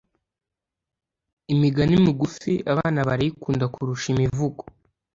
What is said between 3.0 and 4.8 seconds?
barayikunda kurusha imivugo